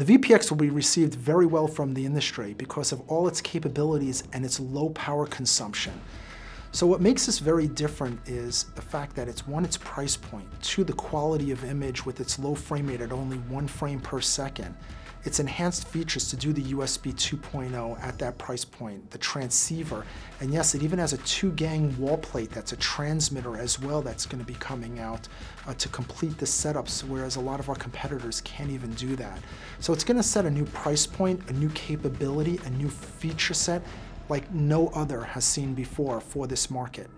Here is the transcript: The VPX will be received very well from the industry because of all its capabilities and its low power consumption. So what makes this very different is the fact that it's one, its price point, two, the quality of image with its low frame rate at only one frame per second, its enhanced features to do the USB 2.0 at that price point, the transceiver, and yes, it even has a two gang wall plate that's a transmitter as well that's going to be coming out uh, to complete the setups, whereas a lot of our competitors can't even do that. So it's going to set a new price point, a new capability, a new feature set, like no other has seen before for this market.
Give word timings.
The 0.00 0.16
VPX 0.16 0.48
will 0.48 0.56
be 0.56 0.70
received 0.70 1.12
very 1.14 1.44
well 1.44 1.66
from 1.66 1.92
the 1.92 2.06
industry 2.06 2.54
because 2.54 2.90
of 2.90 3.02
all 3.06 3.28
its 3.28 3.42
capabilities 3.42 4.24
and 4.32 4.46
its 4.46 4.58
low 4.58 4.88
power 4.88 5.26
consumption. 5.26 5.92
So 6.72 6.86
what 6.86 7.02
makes 7.02 7.26
this 7.26 7.38
very 7.38 7.68
different 7.68 8.18
is 8.26 8.64
the 8.76 8.80
fact 8.80 9.14
that 9.16 9.28
it's 9.28 9.46
one, 9.46 9.62
its 9.62 9.76
price 9.76 10.16
point, 10.16 10.46
two, 10.62 10.84
the 10.84 10.94
quality 10.94 11.50
of 11.50 11.64
image 11.64 12.06
with 12.06 12.18
its 12.18 12.38
low 12.38 12.54
frame 12.54 12.86
rate 12.86 13.02
at 13.02 13.12
only 13.12 13.36
one 13.50 13.68
frame 13.68 14.00
per 14.00 14.22
second, 14.22 14.74
its 15.24 15.38
enhanced 15.38 15.86
features 15.88 16.28
to 16.30 16.36
do 16.36 16.52
the 16.52 16.72
USB 16.72 17.12
2.0 17.12 18.02
at 18.02 18.18
that 18.18 18.38
price 18.38 18.64
point, 18.64 19.10
the 19.10 19.18
transceiver, 19.18 20.04
and 20.40 20.52
yes, 20.52 20.74
it 20.74 20.82
even 20.82 20.98
has 20.98 21.12
a 21.12 21.18
two 21.18 21.52
gang 21.52 21.96
wall 21.98 22.16
plate 22.18 22.50
that's 22.50 22.72
a 22.72 22.76
transmitter 22.76 23.58
as 23.58 23.78
well 23.78 24.00
that's 24.00 24.24
going 24.24 24.40
to 24.42 24.46
be 24.46 24.54
coming 24.54 24.98
out 24.98 25.28
uh, 25.66 25.74
to 25.74 25.88
complete 25.88 26.38
the 26.38 26.46
setups, 26.46 27.04
whereas 27.04 27.36
a 27.36 27.40
lot 27.40 27.60
of 27.60 27.68
our 27.68 27.74
competitors 27.74 28.40
can't 28.42 28.70
even 28.70 28.92
do 28.94 29.14
that. 29.16 29.38
So 29.78 29.92
it's 29.92 30.04
going 30.04 30.16
to 30.16 30.22
set 30.22 30.46
a 30.46 30.50
new 30.50 30.64
price 30.66 31.06
point, 31.06 31.48
a 31.50 31.52
new 31.52 31.68
capability, 31.70 32.58
a 32.64 32.70
new 32.70 32.88
feature 32.88 33.54
set, 33.54 33.82
like 34.30 34.50
no 34.52 34.88
other 34.88 35.22
has 35.22 35.44
seen 35.44 35.74
before 35.74 36.20
for 36.20 36.46
this 36.46 36.70
market. 36.70 37.10